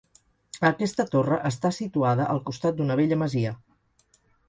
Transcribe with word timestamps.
Aquesta 0.69 1.05
torre 1.11 1.37
està 1.51 1.73
situada 1.81 2.27
al 2.35 2.43
costat 2.51 2.81
d'una 2.83 3.01
vella 3.05 3.23
masia. 3.27 3.57